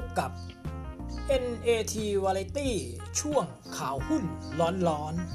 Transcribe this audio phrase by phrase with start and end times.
[0.00, 0.30] บกับ
[1.42, 1.94] NAT
[2.24, 2.70] Variety
[3.20, 3.44] ช่วง
[3.76, 4.22] ข่าวหุ้น
[4.88, 5.28] ร้อนๆ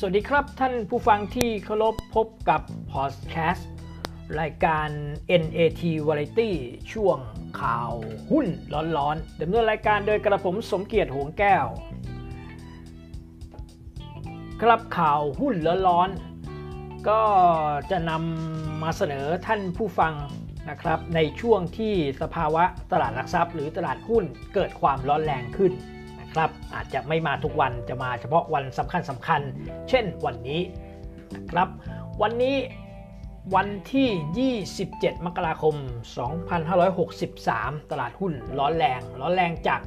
[0.04, 3.70] วัสดีครับท่านผู้ฟังที่เคารพพบกับพอดแคสต์
[4.40, 4.88] รายการ
[5.42, 6.50] NAT Variety
[6.92, 7.18] ช่วง
[7.60, 7.92] ข่าว
[8.30, 8.46] หุ้น
[8.96, 11.66] ร้อนๆดำเนินรายการโดยกระผมสมเกียรติหงแก้ว
[14.62, 15.54] ครับข่าวหุ้น
[15.88, 17.20] ร้อนๆก็
[17.90, 20.14] จะนำมาเสนอท่านผู้ฟัง
[20.70, 25.72] นะครับในช่วงที่สภาวะตลาดหลักทรัพย์ หรือตลาดหุ้นเกิดความร้อนแรงขึ้น
[26.20, 29.40] นะครับอาจจะไม่มาทุกวันจะมาเฉพาะวันสำคัญสำคัญ
[29.88, 30.60] เช่นวันนี้
[31.34, 31.68] นะครับ
[32.22, 32.56] วันนี้
[33.54, 35.74] วันที่ 27 มกราคม
[37.02, 39.80] 2563 ตลาดหุ้นร้อนแรง ร้อนแรงจาก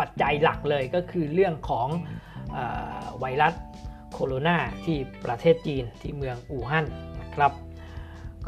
[0.00, 1.88] ปัจจัยหลักเลยก็คือเรื่องของ
[2.56, 2.58] อ
[3.20, 3.54] ไวรัส
[4.20, 6.86] โคโรนาที่ประเทศจีนที่เมืองอู่ฮั่น
[7.20, 7.52] นะครับ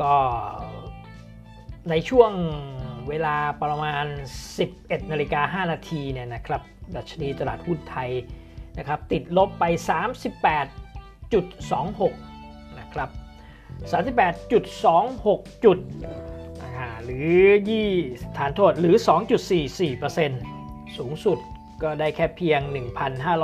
[0.00, 0.14] ก็
[1.90, 2.32] ในช่วง
[3.08, 4.04] เวลาประมาณ
[4.58, 6.62] 11นาฬิกา5นาทีเนี่ยนะครับ
[6.96, 8.10] ดัชนีตลาดหุ้นไทย
[8.78, 9.64] นะครับติดลบไป
[10.60, 13.08] 38.26 นะครับ
[14.36, 15.78] 38.26 จุด
[17.04, 17.88] หรือยี่
[18.36, 18.94] ฐานโทษหรือ
[20.16, 21.38] 2.44%สูงสุด
[21.82, 22.60] ก็ได้แค่เพียง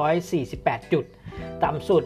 [0.04, 1.04] 1,548 จุด
[1.64, 2.02] ต่ำสุด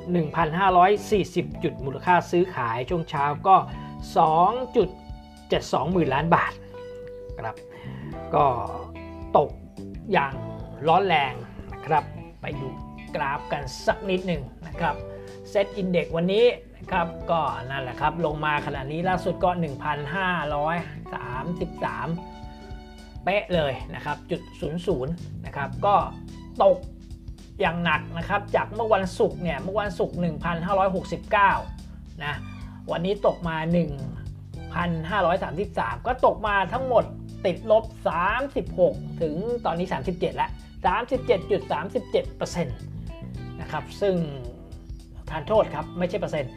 [0.80, 3.56] 1,540 จุด มูลค่าซื้อขายช่วงเช้าก็
[4.78, 6.52] 2.72หมื่นล้านบาท
[7.38, 7.54] ครับ
[8.34, 8.46] ก็
[9.36, 9.50] ตก
[10.12, 10.32] อย่าง
[10.88, 11.34] ร้อนแรง
[11.72, 12.04] นะครับ
[12.40, 12.68] ไปดู
[13.14, 14.94] กราฟกันสักนิดหนึ่งนะครับ
[15.50, 16.44] เซตอินเด็กวันนี้
[16.78, 22.39] นะครับก็นั่นแหละครับ ลงมาขนาดนี้ล่าสุดก็ 1,533
[23.24, 24.42] เป๊ะเลยนะครับจุด
[24.94, 25.06] 00
[25.46, 25.94] นะครับก็
[26.62, 26.78] ตก
[27.60, 30.16] อย่างหนักนะครับจากเมื่อวันศุกร์เนี่ยเมื่อวันศุกร์
[30.94, 32.34] 1,569นะ
[32.90, 33.56] วันนี้ตกมา
[34.80, 37.04] 1,533 ก็ตกมาทั้งหมด
[37.46, 37.84] ติดลบ
[38.56, 40.50] 36 ถึงตอนนี้ 37 แล้ว
[42.56, 44.16] 37.37%นะครับซึ่ง
[45.30, 46.50] ทานโทษครับ ไม่ใช่เปอร์เซ็นต์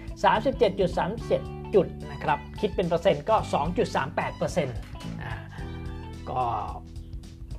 [1.03, 3.35] 37.37 จุดนะครับ คิดเป็นเปอร์เซ็นต์ก็
[3.87, 4.77] 2.38เปอร์เซ็นต์
[6.31, 6.43] ก็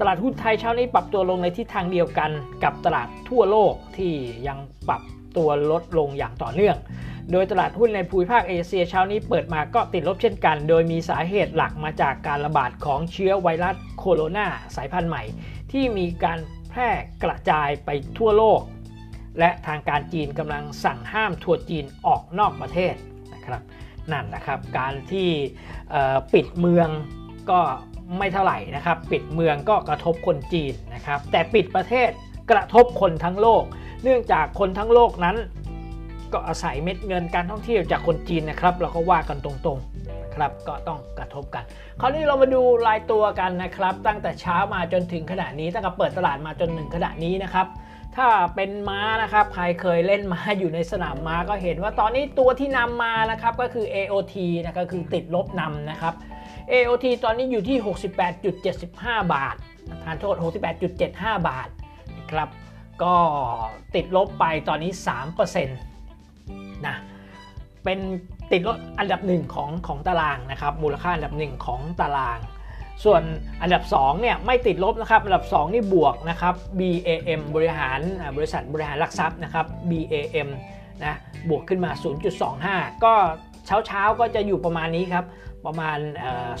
[0.00, 2.30] ตลาดหุ้นไทยเช้านี้ปรับตัวลงในทิศทางเดียวกัน
[2.64, 4.12] กับตลาดทั่วโลกที่
[4.46, 4.58] ยัง
[4.88, 5.02] ปรับ
[5.36, 6.76] ตัวลดลงอย่างต่อเนื่อง
[7.32, 14.46] โดยตลาดหุ้นในภูมิภาคเอเชียเช้านี้เปิดมาก็ติดลบเช่นกัน โดยมีสาเหตุหลักมาจากการระบาดของเชื้อไวรัสโคโรนา
[14.76, 15.22] สายพันธุ์ใหม่
[15.72, 16.38] ที่มีการ
[16.70, 16.88] แพร่
[17.22, 18.60] กระจายไปทั่วโลก
[19.38, 22.94] และทางการจีนกำลังสั่งห้ามทัวร์จีนออกนอกประเทศ
[23.34, 23.62] นะครับ
[24.12, 25.28] นั่นแหละครับการที่
[26.34, 26.88] ปิดเมือง
[27.50, 27.60] ก็
[28.18, 32.10] ไม่เท่าไหร่นะครับ ปิดเมืองก็กระทบคนจีนนะครับ แต่ปิดประเทศ
[32.50, 33.64] กระทบคนทั้งโลก
[34.02, 35.36] เนื่องจากคนทั้งโลกนั้น
[36.32, 41.64] ก็อาศัยเม็ดเงินการท่องเที่ยวจากคนจีนนะครับ เราก็ว่ากันตรงๆครับก็ต้องกระทบกัน
[42.00, 47.66] คราวนี้เรามาดูรายตัวกันนะครับ ตั้งแต่เช้ามาจนถึงขณะนี้ตั้งแต่เปิดตลาดมาจนถึงขณะนี้นะครับ
[48.16, 56.14] ถ้าเป็นม้านะครับ ใครเคยเล่นม้าอยู่ในสนามม้าก็เห็นว่าตอนนี้ตัวที่นำมานะครับก็คือ AOT นะก็คือติดลบนำนะครับ
[56.72, 57.78] AOT ตอนนี้อยู่ที่
[58.54, 59.56] 68.75 บาท
[60.04, 60.36] ทานโทษ
[60.86, 61.68] 68.75 บาท
[62.18, 62.48] นะครับ
[63.02, 63.14] ก็
[63.94, 64.90] ติดลบไปตอนนี้
[65.48, 66.96] 3%นะ
[67.84, 67.98] เป็น
[68.52, 72.38] ติดลดอันดับหนึ่งของของตารางนะครับ มูลค่าอันดับหนึ่งของตาราง
[73.04, 73.22] ส่วน
[73.62, 78.00] อันดับ2เนี่ยไม่ติดลบนะครับ อันดับ 2 นี่บวกนะครับ BAM บริหาร
[78.36, 80.48] บริษัทบริหารหลักทรัพย์นะครับ BAM
[81.04, 81.14] นะ
[81.48, 81.90] บวกขึ้นมา
[82.48, 83.14] 0.25 ก็
[83.70, 85.24] เช้าเช้าก็จะอยู่ประมาณนี้ครับ
[85.66, 85.98] ประมาณ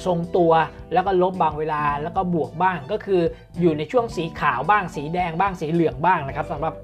[0.06, 0.52] ทรงตัว
[0.92, 3.22] แล้วก็ลบบางเวลาแล้วก็บวกบ้างก็คือ
[3.60, 6.74] อยู่ในช่วงสีขาวบ้าง สีแดงบ้างสีเหลืองบ้างนะครับสำหรับ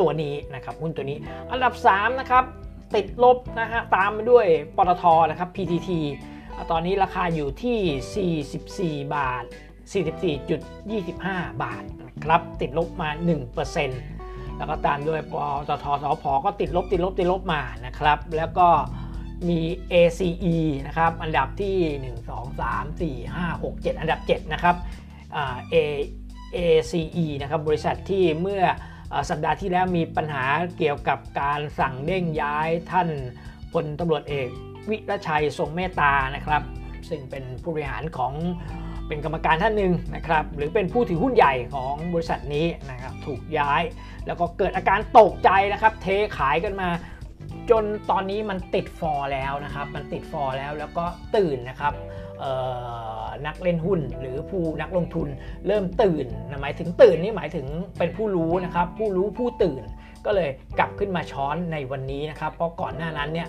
[0.00, 1.18] ตัวนี้นะครับหุ้นตัวนี้
[1.50, 2.44] อันดับ 3 นะครับ
[2.94, 4.46] ติดลบนะฮะตามมาด้วย
[4.76, 5.90] ปตทนะครับ PTT
[6.70, 9.44] ตอนนี้ราคาอยู่ที่ 44 บาท
[10.32, 13.08] 44.25 บาทนะครับติดลบมา
[13.64, 15.34] 1%แล้วก็ตามด้วยป
[15.68, 18.68] ตทสพก็ติดลบติดลบติดลบมานะครับ แล้วก็
[19.48, 19.60] มี
[19.92, 20.56] ACE
[20.86, 24.76] นะครับ อันดับที่ 1 2 3 4 5 6 7 อันดับ 7 นะครับ
[25.74, 25.76] A
[26.56, 28.62] ACE นะครับ บริษัทที่เมื่อ
[29.30, 30.44] สัปดาห์ที่แล้วมีปัญหา
[30.78, 33.08] เกี่ยวกับการสั่งเด้งย้ายท่าน
[33.72, 34.48] พลตำรวจเอก
[34.88, 36.62] วิรชัยทรงเมตตานะครับ
[37.08, 38.32] ซึ่งเป็นผู้บริหารของ
[39.08, 43.82] เป็นกรรมการท่านหนึ่งนะครับ หรือเป็นผู้ถือหุ้นใหญ่ของบริษัทนี้นะครับ ถูกย้าย
[44.26, 46.06] แล้วก็เกิดอาการตกใจนะครับ เท
[46.38, 46.88] ขายกันมา
[47.70, 51.04] จนตอนนี้มันติดฟอร์แล้วนะครับ มันติดฟอร์แล้วแล้วก็
[51.36, 51.94] ตื่นนะครับ
[53.46, 55.28] นักเล่นหุ้นหรือผู้นักลงทุน
[55.66, 56.26] เริ่มตื่น
[56.62, 57.66] หมายถึงตื่นนี่หมายถึง
[57.98, 59.82] เป็นผู้รู้นะครับ ผู้รู้ผู้ตื่น
[60.24, 63.48] ก็เลยกลับขึ้นมาช้อนในวันนี้นะครับ เพราะก่อนหน้านั้นเนี่ย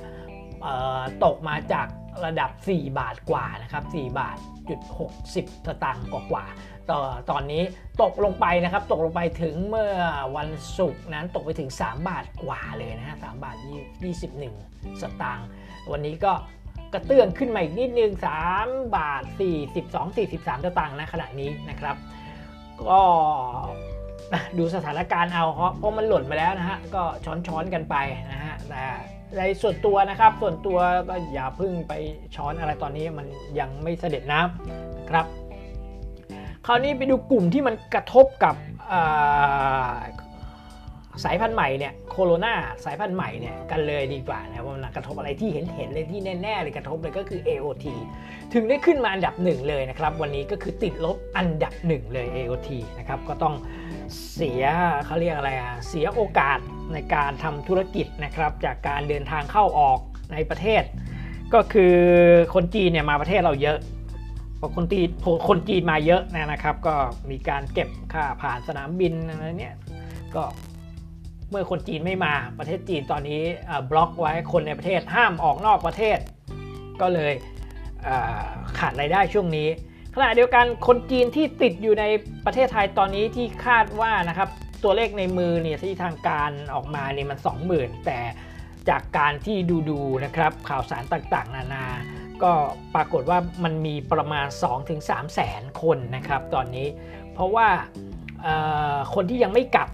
[1.24, 1.88] ตกมาจาก
[2.26, 4.38] ระดับ 4 บาทกว่านะครับ 4 บาท
[4.70, 4.80] จุด
[5.24, 6.46] 60สตางค์กว่า
[6.92, 7.02] ต่อ
[7.32, 7.64] ตอนนี้
[8.02, 9.94] ตกลงไปนะครับ ตกลงไปถึงเมื่อ
[10.38, 13.58] วันศุกร์นั้นตกไปถึง 3 บาทกว่าเลยนะฮะ3บาท
[14.30, 15.48] 21 สตางค์
[15.92, 16.34] วันนี้ก็
[16.94, 18.12] กระเตื้องขึ้นมาอีกนิดนึง
[18.54, 19.24] 3 บาท
[19.72, 21.96] 42 43สตางค์นะขณะนี้นะครับ
[22.90, 23.02] ก็
[24.58, 25.46] ดูสถานการณ์เอา
[25.78, 27.04] เพราะมันหล่นมาแล้วนะฮะ ก็
[27.48, 27.96] ช้อนๆกันไป
[28.32, 28.84] นะฮะแต่
[29.38, 30.80] ในส่วนตัวนะครับ ส่วนตัว
[31.10, 31.94] ก็อย่าพึ่งไป
[32.36, 33.28] ช้อนอะไรตอนนี้มัน
[33.60, 35.26] ยังไม่เสด็จน้ำครับ
[36.70, 38.56] คราวนี้ไปดูกลุ่มที่มันกระทบกับ
[41.24, 42.54] สายพันธุ์ใหม่เนี่ยโคโรนา
[42.86, 47.86] สายพันธุ์ใหม่เนี่ยกันเลยดีกว่านะว่ามันกระทบอะไรที่เห็นเห็นเลยที่แน่ๆเลยกระทบเลยก็คือ AOT
[48.54, 53.56] ถึงได้ขึ้นมาอันดับหนึ่งเลยนะครับ วันนี้ก็คือติดลบอันดับหนึ่งเลย AOT นะครับก็ต้อง
[54.34, 54.64] เสีย
[55.06, 56.60] เขาเรียกอะไรอะเสียโอกาส
[56.94, 60.00] ในการทำธุรกิจนะครับ จากการเดินทางเข้าออก
[60.34, 60.84] ในประเทศ
[61.54, 61.96] ก็คือ
[62.54, 63.80] คนจีนเนี่ยมาประเทศเราเยอะ
[64.60, 65.08] พอคนจีน
[65.50, 66.96] คนจีนมาเยอะนะครับ ก็
[67.32, 69.76] มีการเก็บค่าผ่านสนามบินอะไรเนี่ย
[70.36, 70.44] ก็
[71.50, 73.42] เมื่อคนจีนไม่มาประเทศจีนตอนนี้
[73.92, 76.18] บล็อกไว้คนในประเทศห้ามออกนอกประเทศ
[77.02, 77.34] ก็เลย
[78.78, 79.70] ขาดรายได้ช่วงนี้
[80.16, 82.06] ขณะเดียวกันคนจีนที่ติดอยู่ใน
[82.46, 84.50] ประเทศไทยตอนนี้ที่คาดว่านะครับ
[84.84, 87.38] ตัวเลขในมือเนี่ยที่ทางการออกมาเนี่ยมัน
[87.72, 88.20] 20,000 แต่
[88.90, 91.86] จากการที่ดูดูนะครับข่าวสารต่างๆ นานา
[92.44, 92.54] ก็
[92.96, 94.48] ปรากฏว่ามันมีประมาณ
[94.90, 96.88] 2-3 แสนคนนะครับตอนนี้
[97.34, 97.68] เพราะว่า
[99.16, 99.90] คนที่ยังไม่กลับ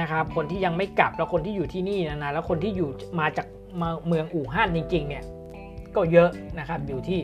[0.00, 3.46] นะครับคนที่ยังไม่กลับแล้วคนที่อยู่ที่นี่นะนะแล้วคนที่อยู่มาจาก
[4.06, 5.24] เมืองอู่ฮั่นจริงๆเนี่ย
[5.96, 7.20] ก็เยอะนะครับอยู่ที่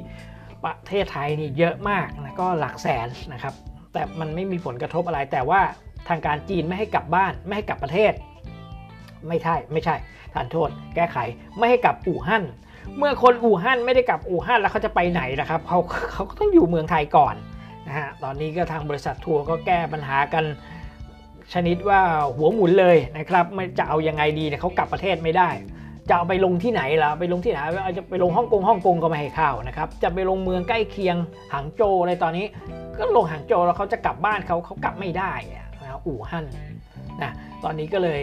[0.65, 3.55] ประเทศไทยนี่เยอะมากนะก็หลักแสนนะครับ
[3.93, 5.61] แต่มันไม่มีผลกระทบอะไร แต่ว่า
[6.09, 8.13] ทางการจีนไม่ให้กลับบ้าน ไม่ให้กลับประเทศ
[9.29, 9.95] ไม่ใช่ไม่ใช่
[10.35, 11.19] ทานโทษ แก้ไข
[11.59, 12.45] ไม่ให้กลับอู่ฮั่น
[12.99, 15.79] เมื่อคนอู่ฮั่นไม่ได้กลับอู่ฮั่นแล้วเขาจะไปไหนนะครับเขา
[16.13, 17.35] เขาก็ต้องอยู่เมืองไทยก่อน
[17.87, 20.45] นะฮะตอนนี้ก็ทางบริษัททัวร์ก็แก้ปัญหากัน
[21.53, 22.01] ชนิดว่า
[22.37, 25.49] หัวหมุนเลยนะครับไม่จะเอายังไงดีเนี่ยเขากลับประเทศไม่ได้
[26.09, 27.59] จะเอาไปลงที่ไหนล่ะไปลงที่ไหน
[27.99, 31.17] จะไปลงฮ่องกงฮ่องกงก็ไม่ให้เข้านะครับจะไปลงเมืองใกล้เคียง
[31.53, 32.47] หางโจอะไรตอนนี้
[32.99, 36.47] ก็ลงหางโจแล้วเขาจะกลับบ้านเขาเขากลับไม่ได้นะอู่ฮั่น
[37.23, 37.33] นะ
[37.65, 38.21] ตอนนี้ก็เลย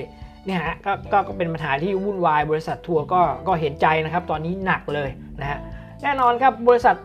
[0.47, 5.09] เนี่ยฮะกก็ก็เป็นปัญหาที่วุ่นวายบริษัททัวร์ก็ก็เห็นใจนะครับ ตอนนี้หนักเลย
[5.41, 5.59] นะฮะ
[6.03, 6.95] แน่นอนครับบริษัท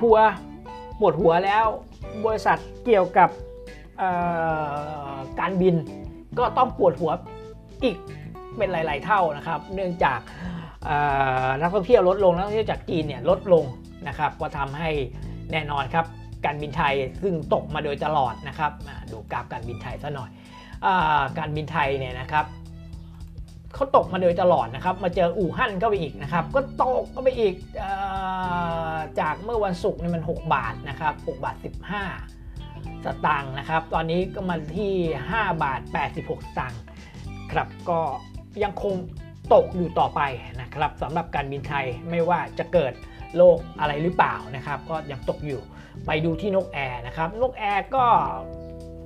[0.00, 0.24] ทัวร์
[1.00, 1.66] ปวดหัวแล้ว
[2.26, 3.28] บริษัทเกี่ยวกับ
[5.40, 5.74] การบิน
[6.38, 7.12] ก็ต้องปวดหัว
[7.84, 7.96] อีก
[8.56, 10.20] เป็นหลาย ๆ เท่านะครับ เนื่องจาก
[11.60, 13.64] นักท่องเที่ยวลดลงนักท่องเที่ยวจากจีนเนี่ยลดลง
[14.08, 14.90] นะครับ ก็ทำให้
[15.52, 16.06] แน่นอนครับ
[16.44, 18.72] การบินไทยซึ่งตกมาโดยตลอดนะครับ
[19.10, 20.30] ดูกราฟการบินไทยซะหน่อย
[21.38, 22.46] การบินไทยเนี่ยนะครับ
[23.74, 27.84] เขาตกมาโดยตลอดนะครับ มาเจออู่ฮั่นเข้าไปอีกนะครับ ก็ตกก็ไปอีกอ
[29.20, 31.56] จากเมื่อวันศุกร์นี่มัน 6 บาทนะครับ6บาท
[32.30, 34.92] 15 สตางค์นะครับ ตอนนี้ก็มาที่
[35.28, 35.80] 5 บาท
[36.14, 36.80] 86 สตางค์
[37.52, 38.00] ครับก็
[38.62, 38.94] ยังคง
[39.54, 40.20] ตกอยู่ต่อไป
[40.60, 42.92] นะครับสำหรับการบินไทยไม่ว่าจะเกิด
[43.36, 45.60] โรคอะไรหรือเปล่านะครับ ก็ยังตกอยู่
[46.06, 48.06] ไปดูที่นกแอร์นะครับ นกแอร์ก็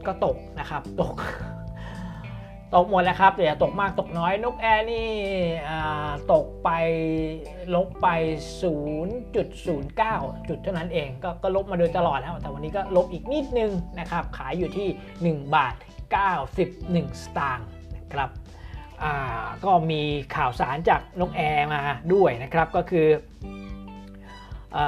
[0.06, 1.14] ก็ตกนะครับตก
[2.74, 5.08] ตกหมดแล้วครับแต่ตกมากตกน้อยนกแอร์นี่
[6.32, 6.70] ตกไป
[7.74, 8.08] ลบไป
[9.12, 9.34] 0.09
[10.48, 15.74] จุดเท่านั้นเองก็ก็ลบมาโดยตลอดแล้วแต่วันนี้ก็ลบอีกนิดนึงนะครับ ขายอยู่ที่ 1 บาท
[16.48, 18.30] 91 สตางค์นะครับ
[19.64, 20.00] ก็มี
[20.36, 21.80] ข่าวสารจากนกแอร์มา
[22.12, 23.06] ด้วยนะครับก็คือ
[24.76, 24.78] อ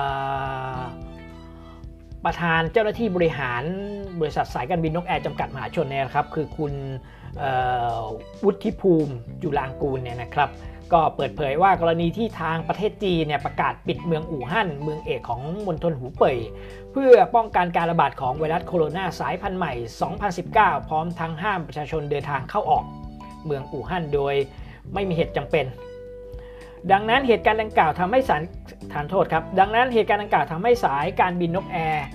[2.25, 3.62] ประธานเจ้าหน้าที่บริหาร
[4.20, 6.72] บริษัทสายการบินนกแอร์จำกัดมหาชนเนี่ยครับคือคุณ
[8.44, 10.50] วุฒิภูมิจุลางกูลเนี่ยนะครับ
[10.92, 16.38] ก็เปิดเผยว่ากรณีที่ทางประเทศจีนเนี่ยประกาศปิดเมืองอู่ฮั่น เมืองเอกของมณฑลหูเป่ย
[16.92, 19.72] เพื่อป้องกันการระบาดของไวรัสโคโรนาสายพันธุ์ใหม่
[20.30, 22.84] 2019 พร้อมทั้งห้ามประชาชนเดินทางเข้าออก
[23.44, 24.34] เมืองอู่ฮั่นโดย
[24.94, 25.66] ไม่มีเหตุจำเป็น
[26.92, 28.42] ดังนั้นเหตุการณ์ดังกล่าวทำให้สาร
[28.92, 32.06] ฐานโทษครับ ดังนั้นเหตุการณ์ดังกล่าวทำให้สายการบินนกแอร์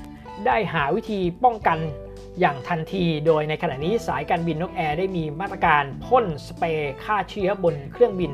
[0.45, 1.77] ได้หาวิธีป้องกัน
[2.39, 8.32] อย่างทันทีโดยในขณะนี้สายการบินนกแอร์ได้มีมาตรการพ่นสเปรย์ฆ่าเชื้อบนเครื่องบิน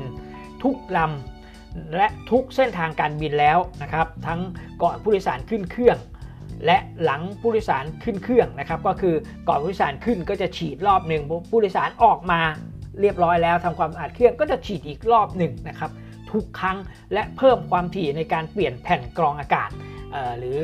[0.62, 4.40] ทุกลำและทุกเส้นทางการบินแล้วนะครับ ทั้ง
[4.82, 5.98] ก่อนผู้โดยสารขึ้นเครื่อง
[6.66, 9.14] และหลังผู้โดยสารขึ้นเครื่องนะครับ ก็คือ
[9.48, 12.40] ก่อนผู้โดยสารขึ้นก็จะฉีดรอบหนึ่งผู้โดยสารออกมา
[13.00, 15.90] เรียบร้อยแล้วทำความสะอาดเครื่องก็จะฉีดอีกรอบหนึ่งนะครับ
[16.32, 16.78] ทุกครั้ง
[17.12, 19.70] และเพิ่มความถี่ในการเปลี่ยนแผ่นกรองอากาศ
[20.38, 20.62] หรือ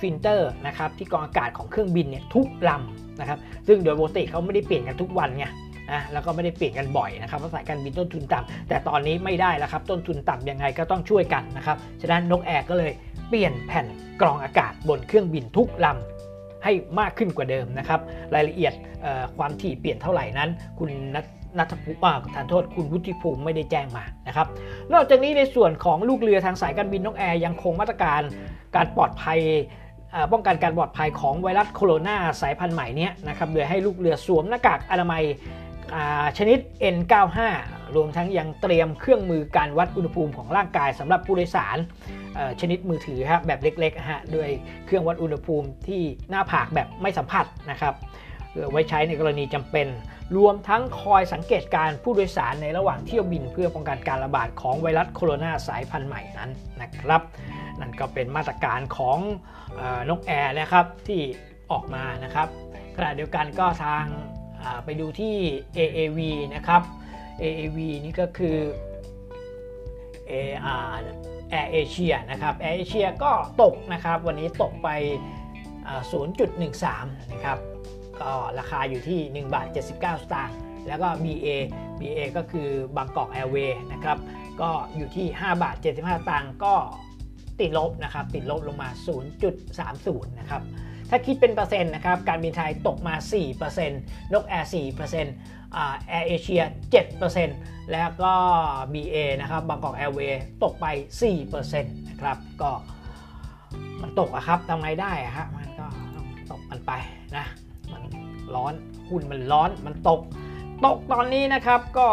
[0.00, 5.46] ฟิลเตอร์นะครับที่กรองอากาศของเครื่องบินเนี่ยทุกลำนะครับซึ่งโดยปกติเขาไม่ได้เปลี่ยนกันทุกวันไง
[5.92, 12.92] นะแล้วก็ไม่ได้เปลี่ยนกันบ่อยนะครับเพราะสายการบินต้นทุนต่ำแต่ตอนนี้ไม่ได้แล้วครับต้นทุนต่ำยังไงก็ต้องช่วยกันนะครับฉะนั้นนกแอร์ก็เลย
[13.28, 13.86] เปลี่ยนแผ่น
[14.20, 18.00] กรองอากาศบนเครื่องบินทุกลำให้มากขึ้นกว่าเดิมนะครับ
[18.34, 18.72] รายละเอียด
[19.38, 21.26] ความถี่เปลี่ยนเท่าไหร่นั้น คุณนัท
[21.58, 24.46] นัทภูมิทานโทษคุณวุฒิภูมิไม่ได้แจ้งมานะครับ
[24.92, 28.22] นอกจากนี้ในส่วนของลูกเรือทางสายการบินนกแอร์ยังคงมาตรการ
[28.76, 29.40] การปลอดภัย
[30.32, 35.22] ป้องกันการปลอดภัยของไวรัสโคโรนาสายพันธุ์ใหม่นี้นะครับโดยให้ลูกเรือสวมหน้ากากอนามัย
[36.38, 36.58] ชนิด
[36.94, 37.38] N95
[37.96, 41.76] รวมทั้งยังเตรียมเครื่องมือการวัดอุณหภูมิของร่างกายสำหรับผู้โดยสาร
[42.60, 44.48] ชนิดมือถือครับแบบเล็กๆฮะด้วย
[44.86, 47.94] เครื่องวัดอุณหภูมิที่หน้าผากแบบไม่สัมผัสนะครับ
[48.70, 49.86] ไว้ใช้ในกรณีจำเป็น
[50.36, 56.50] รวมทั้งคอยสังเกตการผู้โดยสารในระหว่างเที่ยวบินเพื่อป้องกันการระบาดของไวรัสโคโรนาสายพันธุ์ใหม่นั้น
[56.82, 57.22] นะครับ
[57.80, 59.18] นั่นก็เป็นมาตรการของ
[60.10, 61.20] นกแอร์นะครับที่
[61.72, 62.48] ออกมานะครับ
[62.96, 64.04] ขณะเดียวกันก็ทาง
[64.84, 65.36] ไปดูที่
[65.76, 66.18] AAV
[66.54, 66.82] นะครับ
[67.42, 68.56] AAV นี่ก็คือ
[70.30, 70.94] AR
[71.52, 73.32] Air Asia นะครับ Air Asia ก็
[73.62, 74.88] ตกนะครับ วันนี้ตกไป
[76.10, 77.58] 0.13 นะครับ
[78.22, 80.56] ก็ราคาอยู่ที่ 1 บาท 79 สตางค์
[80.88, 81.48] แล้วก็ BA
[82.00, 84.18] BA ก็คือบางกอกแอร์เวย์นะครับ
[84.60, 85.86] ก็อยู่ที่ 5 บาท 75
[86.20, 86.74] สตางค์ก็
[87.60, 88.88] ติดลบนะครับติดลบลงมา
[89.64, 90.62] 0.30 นะครับ
[91.10, 93.14] ถ้าคิดเป็นเปอร์เซ็นต์นะครับการบินไทยตกมา
[93.74, 96.62] 4%นกแอร์4%แอร์เอเชีย
[97.26, 98.34] 7%แล้วก็
[98.92, 100.86] BA นะครับบางกอกแอร์เวย์ตกไป
[101.32, 102.70] 4%นะครับก็
[104.02, 105.86] มันตกอะครับทำไงได้อะฮะมันก็
[106.50, 106.92] ตกมันไป
[107.36, 107.46] นะ
[108.56, 108.74] ร้อน
[109.08, 110.20] หุ้นมันร้อนมันตก
[110.84, 112.08] ตกตอนนี้นะครับก็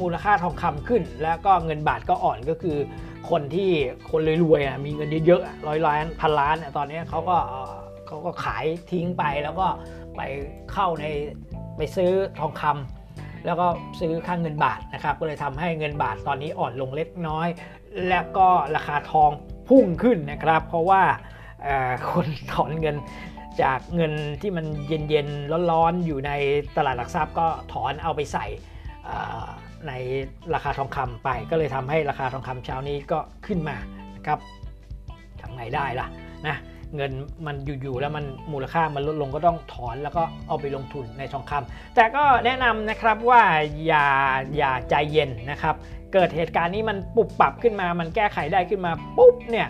[0.00, 2.78] มูลค่าทองคำขึ้น แล้วก็เงินบาทก็อ่อนก็คือ
[3.30, 3.70] คนที่
[4.10, 7.36] คนรวยๆมีเงินเยอะๆร้อยล้านพันล้านตอนนี้เขาก็
[8.06, 9.66] เขาก็ขายทิ้งไปแล้วก็
[10.16, 10.20] ไป
[10.72, 11.04] เข้าใน
[11.76, 13.66] ไปซื้อทองคำแล้วก็
[14.00, 17.48] ซื้อค่างเงินบาทนะครับก็เลยทำให้เงินบาทตอนนี้อ่อนลงเล็กน้อย
[18.08, 19.30] แล้วก็ราคาทอง
[19.68, 21.02] พุ่งขึ้นนะครับ เพราะว่า
[22.10, 22.96] คนถอนเงิน
[23.62, 26.30] จากเงินที่มันเย็นๆร้อนๆอยู่ใน
[26.76, 28.46] ตลาดหลักทรัพย์ ก็ถอนเอาไปใส่
[29.88, 29.92] ใน
[30.54, 33.76] ราคาทองคำไป ก็เลยทำให้ราคาทองคำเช้านี้ก็ขึ้นมา
[34.16, 34.38] นะครับ
[35.40, 36.06] ทำไงได้ล่ะ
[36.46, 36.56] นะ
[36.96, 37.12] เงิน
[37.46, 43.42] มันอยู่ๆแล้วมันมูลค่ามันลดลงก็ต้องถอนแล้วก็เอาไปลงทุนในทองคำแต่ก็แนะนำนะครับว่า
[43.86, 44.06] อย่า
[44.56, 45.74] อย่าใจเย็นนะครับ
[46.12, 49.68] เกิดเหตุการณ์นี้มันปุบปรับขึ้นมา มันแก้ไขได้ขึ้นมาปุ๊บเนี่ย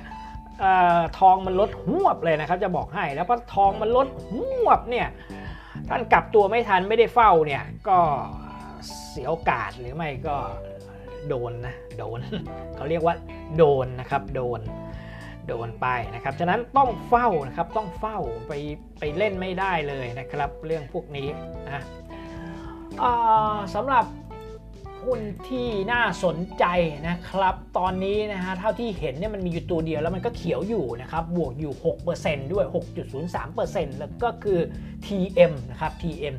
[1.18, 4.34] ทองมันลดหวบเลยนะครับ จะบอกให้แล้วพอทองมันลดห
[4.66, 5.08] วบเนี่ย
[5.88, 7.98] ท่านกลับตัวไม่ทันไม่ได้เฝ้าเนี่ยก็
[9.10, 10.36] เสียโอกาสหรือไม่ก็
[11.28, 12.18] โดนนะโดน
[12.76, 13.14] เขาเรียกว่า
[13.56, 14.60] โดนนะครับโดน
[15.48, 18.52] โดนไปนะครับฉะนั้นต้องเฝ้านะครับต้องเฝ้าไป
[18.98, 21.28] ไปเล่นไม่ได้เลยนะครับ เรื่องพวกนี้
[21.66, 21.84] นะ
[23.74, 24.04] สำหรับ
[25.04, 26.64] หุ้นที่น่าสนใจ
[27.08, 31.72] นะครับ ตอนนี้นะฮะเท่าที่เห็นเนี่ยมันมีอยู่ตัวเดียวแล้วมันก็เขียวอยู่นะครับบวกอยู่
[32.12, 32.64] 6%ด้วย
[33.32, 34.58] 6.03%แล้วก็คือ
[35.06, 36.34] TM นะครับ TM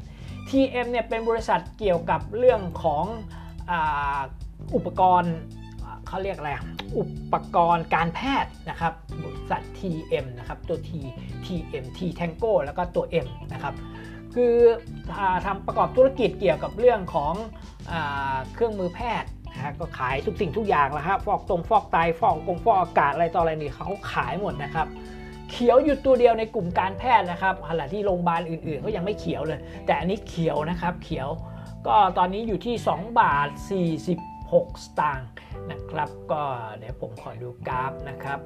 [0.50, 3.06] TM เนี่ยเป็นบริษัทเกี่ยวกับเรื่องของ
[4.76, 5.36] อุปกรณ์
[6.08, 6.52] เขาเรียกอะไร
[6.98, 7.04] อุ
[7.34, 8.94] ปกรณ์การแพทย์นะครับ
[9.24, 10.92] บริษัท TM นะครับตัว T
[11.46, 13.74] TM T Tango แล้วก็ตัว M นะครับ
[14.36, 14.56] คือ
[15.46, 17.34] ทำประกอบธุรกิจเกี่ยวกับเรื่องของ
[17.92, 17.94] อ
[18.54, 24.88] เครื่องมือแพทย์นะก็ขายทุกสิ่งทุกอย่างแล้วครับฟอกตรงฟอกไตฟอกกงฟอกอากาศอะไรต่ออะไรนี่เขาขายหมดนะครับ
[25.52, 31.30] เขียวอยู่ตัวเดียวในกลุ่มการแพทย์นะครับขณะที่โรงพยาบาลอื่นๆก็ยังไม่เขียวเลย แต่อันนี้เขียวนะครับเขียว
[31.88, 33.50] ก็ตอนนี้อยู่ที่ 2 บาท
[34.18, 35.30] 46 สตางค์
[35.72, 36.42] นะครับ ก็
[36.78, 38.40] เดี๋ยวผมขอดูกราฟนะครับ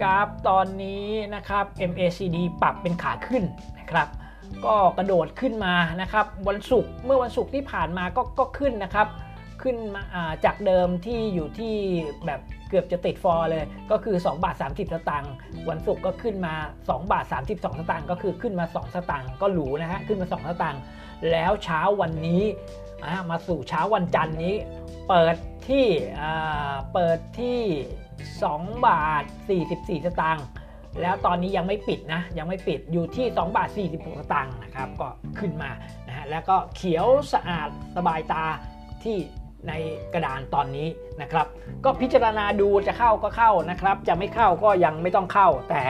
[0.00, 3.42] กราฟตอนนี้นะครับ MACD ปรับเป็นขาขึ้น
[3.78, 4.08] นะครับ
[4.66, 9.08] ก็กระโดดขึ้นมานะครับ วันศุกร์เมื่อวันศุกร์ที่ผ่านมาก็ก็ขึ้นนะครับ
[9.62, 10.02] ขึ้นมา
[10.44, 11.74] จากเดิมที่อยู่ที่
[12.26, 15.32] แบบเกือบจะติดฟอร์เลย ก็คือ 2 บาท 30 สตางค์
[15.68, 16.54] วันศุกร์ก็ขึ้นมา
[16.84, 20.80] 2 บาท 32 สตางค์ก็คือขึ้นมา 2 สตางค์ก็หรูนะฮะขึ้นมา 2 สตางค์
[21.30, 22.42] แล้วเช้าวันนี้
[23.30, 24.54] มาสู่เช้าวันจันทร์นี้
[25.08, 25.36] เปิด
[25.68, 25.86] ที่
[26.92, 27.60] เปิดที่
[28.22, 29.24] 2 บาท
[29.60, 30.44] 44 สตางค์
[31.00, 35.08] แล้วตอนนี้ยังไม่ปิดนะ ยังไม่ปิดอยู่ที่ 2 บาท 46 สตางค์นะครับ ก็
[35.38, 35.70] ขึ้นมา
[36.08, 38.44] นะฮะแล้วก็เขียวสะอาดสบายตา
[39.02, 39.16] ที่
[39.68, 39.72] ใน
[40.14, 40.88] กระดานตอนนี้
[41.22, 41.46] นะครับ
[41.84, 45.82] ก็พิจารณาดูจะเข้าก็เข้านะครับ จะไม่เข้าก็ยังไม่ต้องเข้า แต่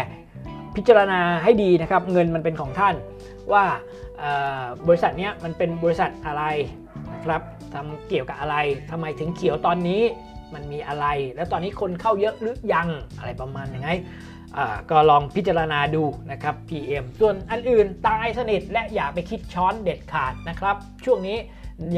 [0.77, 2.95] พิจารณาให้ดีนะครับ เงินมันเป็นของท่าน
[3.53, 3.65] ว่า
[4.87, 6.45] บริษัทนี้มันเป็นบริษัทอะไร
[7.15, 7.43] นะครับ
[7.75, 8.57] ทำเกี่ยวกับอะไร
[8.91, 10.03] ทำไมถึงเขียวตอนนี้
[10.55, 11.07] มันมีอะไร
[11.37, 13.91] แล้วตอนนี้คนเข้าเยอะหรือยังอะไรประมาณอย่างไง
[14.91, 21.39] ก็ลองพิจารณาดูนะครับ PM ส่วนอันอื่นตายสนิทและอย่าไปคิดช้อนเด็ดขาดนะครับ ช่วงนี้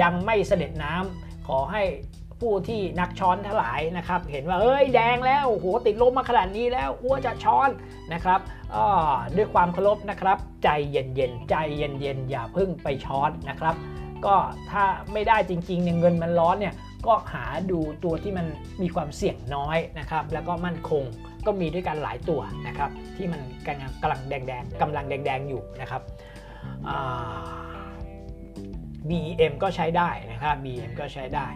[0.03, 1.83] ยังไม่เสด็จน้ำขอให้
[2.41, 7.69] ผู้ที่นักช้อนทั้งหลายนะครับ เห็นว่าเอ้ยแดงแล้วโหติดลมมาขนาดนี้แล้วอ้วจะช้อน
[8.13, 8.41] นะครับ
[9.37, 13.75] ด้วยความเคารพนะครับ ใจเย็นๆใจเย็นๆอย่าเพิ่งไปช้อนนะครับ
[14.27, 14.35] ก็
[14.71, 16.75] ถ้าไม่ได้จริงๆเนี่ยเงินมันร้อนเนี่ย
[17.07, 18.47] ก็หาดูตัวที่มัน
[18.83, 21.05] มีความเสี่ยงน้อยนะครับแล้วก็มั่นคง
[21.47, 26.03] ก็มีด้วยกันหลายตัวนะครับที่มันกำลังกำลังแดงๆกำลังแดงๆอยู่นะครับ
[29.09, 31.47] BM ก็ใช้ได้นะครับ BM ก็ใช้ได้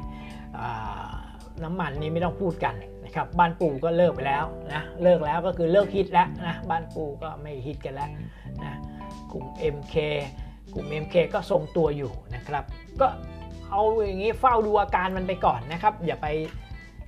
[1.65, 2.75] น้ำมันนี้ไม่ต้องพูดกัน
[3.05, 8.11] นะครับบ้านปูก็เลิกไปแล้วนะเลิกแล้วก็คือเลิกฮิตแล้วนะบ้านปูก็ไม่ฮิตกันแล้ว
[8.63, 8.73] นะ
[9.33, 9.95] กลุ่ม MK
[10.75, 12.65] กลุ่ม MK ก็ทรงตัวอยู่นะครับ
[13.01, 13.07] ก็
[13.71, 16.27] เอาอย่างนี้เฝ้าดูอาการมันไปก่อนนะครับ อย่าไป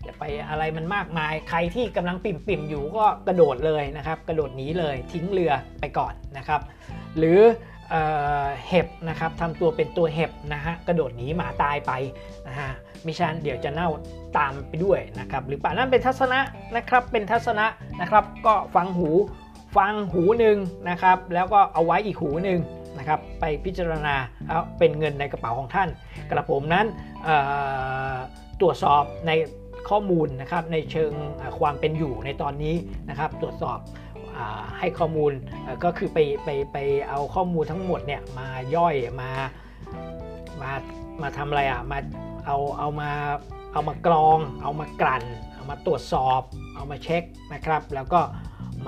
[0.04, 6.60] อย่าไปอะไรมันมากมาย ใครที่กำลังปิ่มปิ่มอยู่ก็กระโดดเลยนะครับ กระโดดหนีเลยทิ้งเรือไปก่อนนะครับ
[7.18, 7.40] หรือ
[8.68, 11.92] เห็บนะครับทำตัวเป็นตัวเห็บนะฮะกระโดดหนีหมาตายไป
[12.48, 12.70] นะฮะ
[13.06, 13.88] มิชันเดี๋ยวจะเน่า
[14.38, 16.40] ตามไปด้วยนะครับหรือป่านั่นเป็นทัศนะ
[16.76, 17.66] นะครับเป็นทัศนะ
[18.00, 19.10] นะครับ ก็ฟังหู
[19.76, 20.56] ฟังหูหนึ่ง
[20.90, 22.60] นะครับ แล้วก็เอาไว้อีกหูหนึ่ง
[22.98, 24.14] นะครับไปพิจารณา
[24.48, 25.88] เอาเป็นเงินในกระเป๋าของท่าน
[26.30, 26.86] กระผมนั้น
[28.60, 29.32] ตรวจสอบใน
[29.88, 31.12] ข้อมูลนะครับในเชิง
[31.60, 32.74] ความเป็นอยู่ในตอนนี้
[33.08, 33.78] นะครับตรวจสอบ
[34.78, 35.32] ให้ข้อมูล
[35.84, 39.30] ก็คือไปไปไปเอาข้อมูลทั้งหมดเนี่ยมาย่อยมา
[40.60, 40.70] มา
[41.22, 41.98] มาทำอะไรอะมา
[42.46, 43.10] เอาเอามา
[43.72, 45.24] เอามากรอง เอามากลั่น
[45.54, 46.40] เอามาตรวจสอบ
[46.74, 47.22] เอามาเช็ค
[47.54, 48.20] นะครับ แล้วก็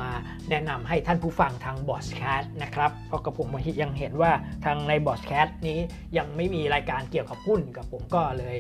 [0.00, 0.10] มา
[0.50, 3.48] แนะนำให้ท่านผู้ฟังทางบอสแคสนะครับเพราะกับผม
[3.82, 4.32] ยังเห็นว่า
[4.64, 5.78] ทางในบอสแคสนี้
[6.16, 8.56] ยังไม่มีรายการเกี่ยวกับหุ้นกับผมก็เลย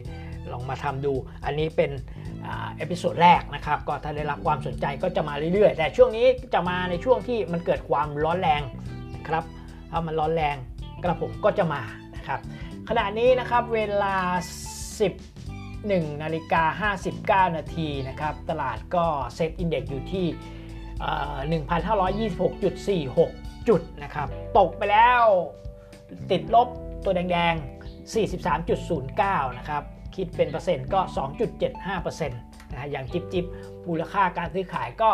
[0.52, 1.12] ลองมาทำดู
[1.44, 1.90] อันนี้เป็น
[2.76, 8.62] episode แรกนะครับ ก็ถ้าได้รับความสนใจก็จะมาเรื่อยๆ แต่ช่วงนี้จะมาในช่วงที่มันเกิดความร้อนแรง
[9.28, 9.44] ครับ
[9.90, 10.56] ถ้ามันร้อนแรง
[11.02, 11.82] กระผมก็จะมา
[12.16, 12.40] นะครับ
[12.88, 14.16] ขณะนี้นะครับเวลา
[15.40, 16.92] 11นาฬิกา
[17.48, 20.26] 59 นาทีนะครับ ตลาดก็ SET Index อยู่ที่
[21.02, 25.22] 1,526.46 จุดนะครับ ตกไปแล้ว
[26.30, 26.68] ติดลบ
[27.04, 27.82] ตัวแดงๆ
[28.66, 29.82] 43.09 นะครับ
[30.16, 31.00] คิดเป็นเปอร์เซ็นต์ก็
[31.66, 33.44] 2.75%นะอย่างจิบจิบ
[33.88, 35.10] มูลค่าการซื้อขายก็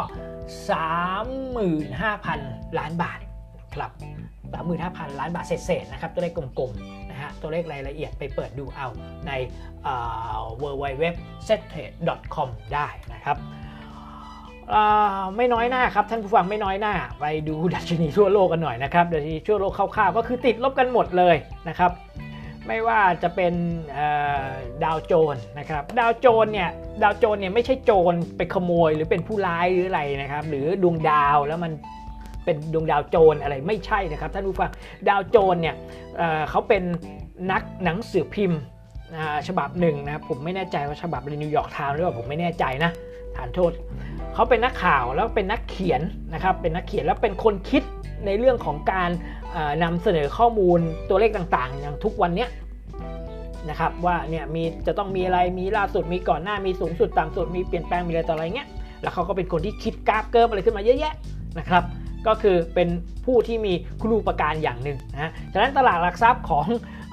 [1.56, 3.20] 35,000 ล้านบาท
[3.74, 3.90] ครับ
[4.56, 8.86] 35,000 ล้านบาทเศษๆนะครับ ตัวเลขกลมๆนะฮะตัวเลขรายละเอียดไปเปิดดูเอา
[9.26, 9.32] ใน
[10.62, 11.04] w w w
[11.48, 13.36] s e t t r a d e c o m ได้นะครับ
[15.36, 21.36] ไม่น้อยหน้าครับท่านผู้ฟังไม่น้อยหน้า ไปดูดัชนีทั่วโลกกันหน่อยนะครับดัชนีทั่วโลกคร่าวๆก็คือติดลบกันหมดเลย
[21.68, 21.92] นะครับ
[22.66, 23.54] ไม่ว่าจะเป็น
[24.84, 26.70] ดาวโจนส์นะครับดาวโจนส์เนี่ย
[27.02, 31.72] ดาวโจนส์เนี่ยไม่ใช่โจรไปขโมยหรือเป็นผู้ร้ายหรืออะไรนะครับ หรือดวงดาวแล้วมัน
[32.44, 34.70] เป็นดวงดาวโจรอะไรไม่ใช่นะครับท่านผู้ฟัง
[35.08, 35.76] ดาวโจนส์เนี่ย
[36.50, 36.82] เขาเป็น
[37.52, 38.60] นักหนังสือพิมพ์
[39.48, 42.90] ฉบับหนึ่งนะผมไม่แน่ใจว่าฉบับใน New York Times หรือเปล่าผมไม่แน่ใจนะ
[43.36, 43.72] ดาวโจนส์
[44.34, 46.00] เขาเป็นนักข่าวแล้วเป็นนักเขียน
[46.34, 47.82] นะครับเป็นนักเขียนแล้วเป็นคนคิด
[48.26, 49.10] ในเรื่องของการ
[49.82, 52.46] นำเสนอข้อมูลตัวเลขต่างๆ อย่างทุกวันนี้
[53.68, 58.68] นะครับว่าเนี่ยมีจะต้องมีอะไรมีล่าสุดมีก่อนหน้ามีสูงสุดต่ำสุดมีเปลี่ยนแปลงมีอะไรต่ออะไรเงี้ย
[59.02, 61.14] แล้วเขาก็เป็นคนที่คิดกราฟเกิร์ฟอะไรขึ้นมาเยอะแยะ
[61.58, 61.82] นะครับ
[62.26, 62.88] ก็คือเป็น
[63.24, 66.66] ผู้ที่มีคุณูปการอย่างหนึ่งนะฉะนั้นตลาดหลักทรัพย์ของ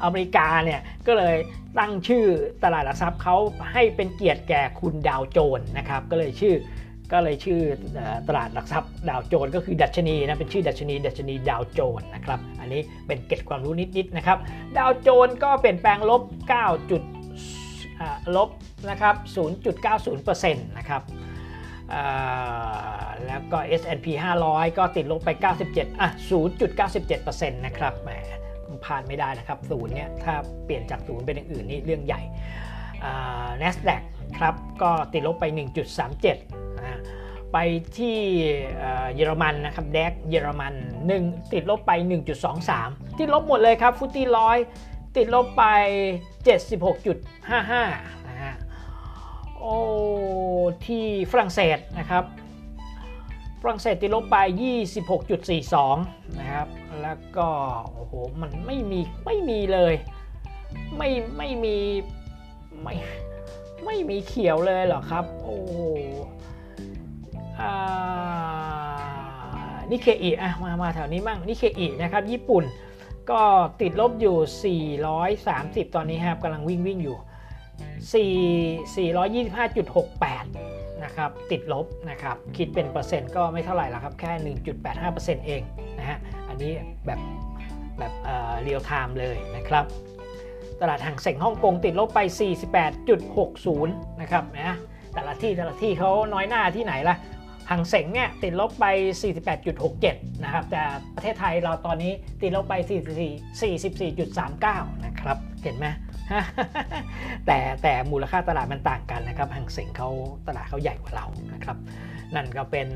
[0.05, 1.37] อเมริกาเนี่ยก็เลย
[1.79, 2.25] ตั้งชื่อ
[2.63, 3.35] ตลาดหลักทรัพย์เขา
[3.73, 6.55] ให้เป็นเกียรติแก่คุณดาวโจนนะครับก็เลยชื่อ
[7.11, 7.59] ก็เลยชื่อ
[8.27, 14.37] ตลาดหลักทรัพย์ดาวโจนก็คือดัชนีนะเป็นชื่อดัชนีดัชนีดาวโจนนะครับอันนี้เป็นเก็บความรู้นิดๆนะครับ
[14.77, 16.21] ดาวโจนก็เปลี่ยนแปลงลบ
[16.55, 17.03] 9 จุด
[18.35, 18.49] ลบ
[18.89, 19.15] นะครับ
[19.85, 21.01] 0.90%นะครับ
[23.25, 24.07] แล้วก็ S&P
[24.43, 25.29] 500 ก็ติดลบไป
[25.67, 26.09] 97อะ
[26.79, 28.09] 0.97%นะครับแหม
[28.85, 30.33] พลาดไม่ได้นะครับศูนย์เนี่ยถ้า
[30.65, 32.21] เปลี่ยนจากศูนย์เป็นอย่างอื่นนี่เรื่องใหญ่
[33.61, 34.01] NASDAQ
[34.39, 35.45] ครับก็ติดลบไป
[36.11, 36.99] 1.37นะ
[37.53, 37.57] ไป
[37.97, 38.17] ที่
[39.15, 40.73] เยอรมันนะครับแดกเยอรมัน
[41.13, 41.91] 1 ติดลบไป
[42.55, 44.57] 1.23 ติดลบหมดเลยครับฟุตตี้ร้อย
[45.17, 45.63] ติดลบไป
[46.45, 48.55] 76.55นะฮะ
[49.59, 49.75] โอ้
[50.85, 52.23] ที่ฝรั่งเศสนะครับ
[53.69, 54.37] รั่งเศสติดลบไป
[55.19, 56.67] 26.42 นะครับ
[57.01, 57.47] แล้วก็
[57.93, 59.93] โอ้โหมันไม่มีไม่มีเลย
[60.97, 61.77] ไม่ไม่มี
[62.81, 62.95] ไม่
[63.85, 65.77] ไม่มีเขียวเลยเหรอครับ โอ้โห
[69.91, 72.63] นิเคอิอะมามาแถวนี้มั่งนิเคอินะครับ ญี่ปุ่น
[73.31, 73.41] ก็
[73.81, 74.79] ติดลบอยู่
[75.45, 77.17] 430 ตอนนี้ครับกำลังวิ่งวิ่งอยู่
[78.11, 80.74] 4 425.68
[81.05, 85.61] นะครับติดลบนะครับคิดเป็นเปอร์เซ็นต์ก็ไม่เท่าไหร่ละครับแค่ 1.85%เอง
[85.99, 86.17] นะฮะ
[86.49, 86.71] อันนี้
[87.05, 87.19] แบบ
[87.99, 88.13] แบบ
[88.63, 89.85] real time เลยนะครับ
[90.81, 92.19] ตลาดฮั่งเส็งฮ่องกงติดลบไป
[93.05, 93.87] 48.60
[94.21, 94.75] นะครับนะ
[95.13, 97.17] แต่ละที่แต่ละที่เขาน้อยหน้าที่ไหนล่ะ
[97.69, 98.85] ฮั่งเส็งเนี่ยติดลบไป
[99.65, 100.81] 48.67 นะครับ แต่
[101.15, 102.73] ประเทศไทยเราตอนนี้ติดลบไป
[103.59, 103.61] 44
[104.31, 105.87] 44.39 นะครับ เห็นไหม
[107.45, 110.09] แต่แต่มูลค่าตลาดมันต่างกันนะครับห่างเสงเขา
[110.47, 111.77] ตลาดเขาใหญ่กว่าเรานะครับ
[112.35, 112.87] นั่นก็เป็น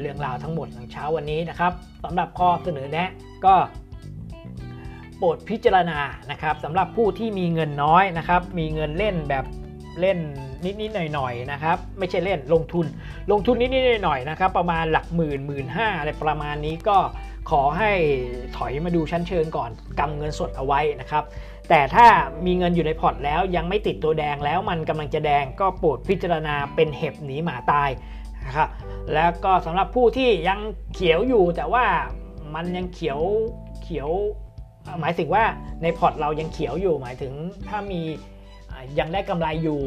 [0.00, 1.72] เรื่องราวทั้งหมดของเช้าวันนี้นะครับ
[2.04, 3.10] สำหรับข้อเสนอแนะ
[3.44, 3.54] ก็
[5.18, 9.44] โปรดพิจารณานะครับสำหรับผู้ที่มีเงินน้อยนะครับ มีเงินเล่นแบบ
[10.00, 10.18] เล่น
[10.64, 12.86] นิดๆหน่อยๆนะครับ ไม่ใช่เล่นลงทุน
[13.32, 16.96] ลงทุนนิดๆหน่อยๆนะครับ ประมาณหลักหมื่นหมื่นห้าอะไรประมาณนี้ก็
[17.50, 17.92] ขอให้
[18.56, 21.24] ถอยมาดูชั้นเชิงก่อนกำเงินสดเอาไว้นะครับ
[21.68, 22.06] แต่ถ้า
[22.46, 27.90] มีเงินอยู่ในพอร์ตแล้วยังไม่ติดตัวแดงแล้วมันกำลังจะแดงก็โปรดพิจารณาเป็นเห็บหนีหมาตาย
[28.46, 28.68] นะครับ
[29.14, 30.58] แล้วก็สำหรับผู้ที่ยัง
[30.94, 31.84] เขียวอยู่แต่ว่า
[32.54, 33.20] มันยังเขียว
[33.82, 34.10] เขียว
[35.00, 35.44] หมายถึงว่า
[35.82, 37.32] ในพอร์ตเรายังเขียวอยู่หมายถึง
[37.68, 38.00] ถ้ามี
[38.98, 39.80] ยังได้กำไรอยู่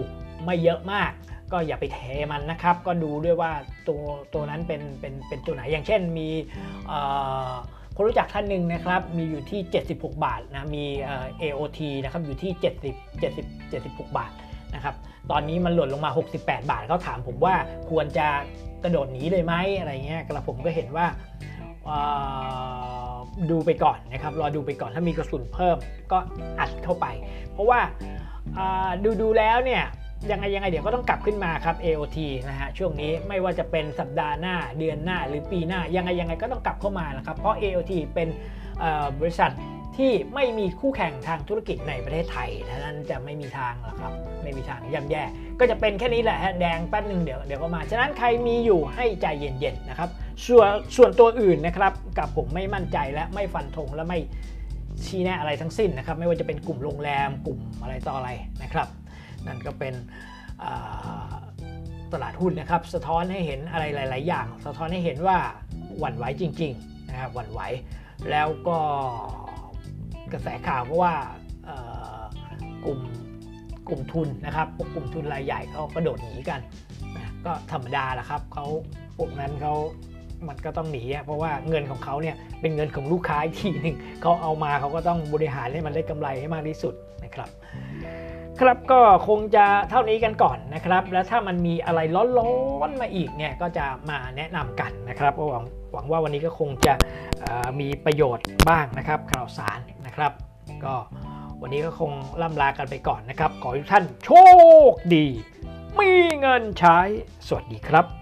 [0.45, 1.11] ไม่เยอะมาก
[1.51, 1.99] ก็อย่าไปเท
[2.31, 3.51] มันนะครับ ก็ดูด้วยว่า
[3.87, 4.01] ตัว
[4.33, 6.29] ตัวนั้นเป็นเป็นเป็นตัวไหนอย่างเช่นมี
[7.95, 9.59] คนรู้จักท่านหนึ่งนะครับมีอยู่ที่
[9.91, 10.83] 76 บาทนะมี
[11.41, 14.31] AOT นะครับอยู่ที่ 70 70 76 บาท
[14.75, 14.95] นะครับ
[15.31, 16.39] ตอนนี้มันหล่นลงมา 68
[16.71, 17.55] บาทเขาถามผมว่า
[17.89, 18.27] ควรจะ
[18.83, 21.05] กระโดดหนีเลยไหมอะไรเงี้ยกระผมก็เห็นว่า
[23.51, 25.77] ดูไปก่อนนะครับรอดูไปก่อนถ้ามีกระสุนเพิ่ม
[26.11, 26.17] ก็
[26.59, 27.05] อัดเข้าไป
[27.51, 27.79] เพราะว่า
[29.03, 29.83] ดูดูแล้วเนี่ย
[30.31, 32.17] ยังไงยังไงเดี๋ยวก็ต้องกลับขึ้นมาครับ AOT
[32.49, 38.27] นะฮะช่วงนี้ไม่ว่าจะเป็นสัปดาห์หน้าเดือนหน้าหรือปีหน้า ยังไงยังไงก็ต้องกลับเข้ามานะครับ เพราะ AOT เป็น
[39.19, 39.51] บริษัท
[39.97, 45.23] ที่ไม่มีคู่แข่งทางธุรกิจในประเทศไทยดังนั้นจะไม่มีทางหรอกครับ ไม่มีทางย่ำแย่
[45.59, 50.09] ก็จะเป็นแค่นี้แหละแดงแป๊บหนึ่งเดี๋ยวเดี๋ยวก็มา ฉะนั้นใครมีอยู่ให้ใจเย็นๆนะครับ
[50.47, 54.19] ส่วนส่วนตัวอื่นนะครับ กับผมไม่มั่นใจและไม่ฟันธงและไม่
[55.05, 58.29] ชี้แนะอะไรทั้งสิ้นนะครับ ไม่ว่าจะเป็นกลุ่มโรงแรมกลุ่มอะไรต่ออะไร
[58.63, 58.87] นะครับ
[59.49, 59.93] นั่นก็เป็น
[62.13, 65.37] ตลาดหุ้นนะครับ สะท้อนให้เห็นอะไรหลาย ๆ อย่าง สะท้อนให้เห็นว่า
[65.99, 67.61] หวั่นไหวจริง ๆ นะครับหวั่นไหว
[68.29, 68.77] แล้วก็
[70.33, 71.13] กระแสข่าวเพราะว่า
[72.85, 72.99] กลุ่ม
[73.87, 76.59] กลุ่มทุนนะครับพวกกลุ่มทุนรายใหญ่เขากระโดดหนีกัน
[77.15, 78.65] นะก็ธรรมดาละครับเขา
[79.17, 79.73] พวกนั้นเขา
[80.47, 87.49] มันก็ต้องหนีเพราะว่าเงินของเขาเนี่ยเป็นเงินของลูกค้าอีกทีหนึ่งเขาเอามาเขาก็ต้องบริหารให้มันได้กำไรให้มากที่สุดนะครับ
[88.59, 91.99] ครับก็คงจะเท่านี้กันก่อนนะครับ แล้วถ้ามันมีอะไร
[92.39, 92.55] ร้อ
[92.87, 96.93] นๆมาอีกเนี่ยก็จะมาแนะนำกันนะครับหวังหวังว่าวันนี้ก็คงจะ
[97.79, 100.31] มีประโยชน์บ้างนะครับข่าวสารนะครับ
[100.85, 100.95] ก็
[101.61, 104.29] วันนี้ก็คงล่ำลากันไปก่อนนะครับ ขอให้ทุกท่านโช
[104.91, 105.25] คดี
[105.99, 106.99] มีเงินใช้
[107.47, 108.18] สวัสดีครับ